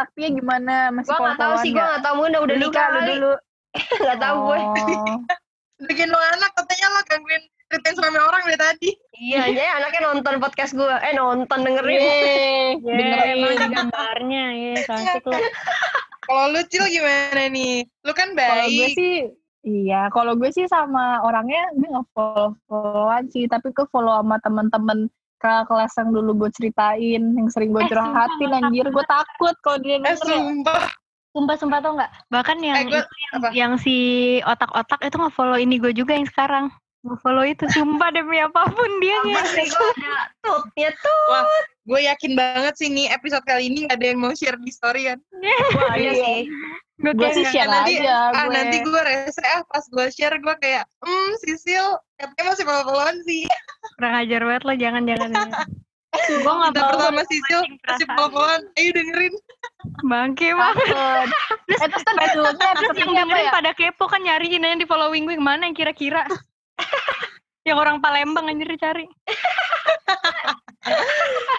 [0.00, 0.88] Saktia gimana?
[0.88, 3.10] Masih Gue nggak tahu sih, gue nggak tahu mungkin udah, udah Dulu nikah lu kali.
[3.12, 3.32] dulu.
[4.02, 4.58] Nggak tahu gue.
[4.58, 5.18] Oh.
[5.80, 8.90] Bikin lo anak katanya lo gangguin ceritain suami orang dari tadi.
[9.14, 10.90] Iya, jadi anaknya nonton podcast gue.
[10.90, 12.00] Eh nonton dengerin.
[12.00, 15.38] Yeay, Dengerin gambarnya ya, cantik lo.
[16.26, 17.86] Kalau lu Cil gimana nih?
[18.02, 18.94] Lu kan Kalau gue baik.
[18.94, 19.14] sih,
[19.62, 20.10] iya.
[20.10, 25.06] Kalau gue sih sama orangnya gue nggak follow followan sih, tapi ke follow sama temen-temen
[25.40, 28.84] ke kelas yang dulu gue ceritain, yang sering gue Eh, curhatin sumpah, anjir.
[28.86, 30.14] Gue takut kalau dia Eh ya.
[30.14, 30.84] sumpah.
[31.30, 32.10] Sumpah-sumpah tau nggak?
[32.28, 33.48] Bahkan yang Eh, gua- itu yang, apa?
[33.52, 33.96] yang si
[34.42, 36.68] otak-otak itu nge-follow ini gue juga yang sekarang.
[37.00, 39.64] Nge-follow itu sumpah demi apa pun dia gue ada
[40.40, 41.22] tutnya tuh.
[41.30, 41.46] Wah,
[41.86, 45.06] gue yakin banget sih nih episode kali ini gak ada yang mau share di story
[45.06, 45.18] kan.
[45.72, 46.40] Wah, iya sih.
[46.98, 48.52] Gue Gue kayak sih nggak- share nanti, aja ah gue.
[48.52, 53.48] nanti gue rese ah pas gue share gue kayak, hmm Sisil katanya masih follow-followan sih.
[54.00, 55.30] Kurang ajar banget lo jangan jangan.
[56.30, 58.08] gue nggak mau pertama Sisil perasaan.
[58.16, 58.62] follow-followan.
[58.80, 59.34] Ayo dengerin.
[60.02, 61.28] bangke banget.
[61.68, 63.52] Eh terus kan judulnya Terus yang dengerin ya?
[63.52, 66.24] pada kepo kan nyariin aja di following gue mana yang kira-kira.
[67.68, 69.04] yang orang Palembang anjir dicari.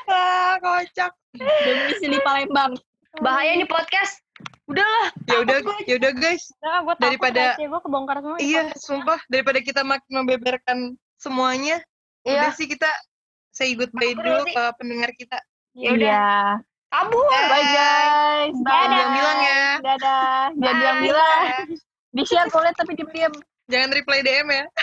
[0.10, 1.14] Ah, kocak.
[1.38, 2.74] Domisili Palembang.
[3.22, 4.18] Bahaya nih podcast.
[4.66, 6.50] Udahlah, ya udah ya udah guys.
[6.60, 8.38] Nah, Daripada- gue kebongkar semua.
[8.40, 8.82] di Iya, podcast.
[8.82, 10.78] sumpah daripada kita makin membeberkan
[11.16, 11.84] semuanya,
[12.24, 12.34] Iya.
[12.38, 12.90] udah sih kita
[13.50, 14.54] say goodbye Kabur dulu sih.
[14.54, 15.38] ke pendengar kita.
[15.74, 16.06] Ya udah.
[16.06, 16.28] Iya.
[16.92, 17.24] Kabur.
[17.28, 18.56] Bye guys.
[18.58, 18.90] Jangan Bye.
[18.92, 19.64] bilang-bilang ya.
[19.80, 20.44] Dadah.
[20.54, 21.44] Jangan bilang-bilang.
[22.12, 23.34] Di share boleh tapi diem-diem.
[23.72, 24.64] Jangan reply DM ya.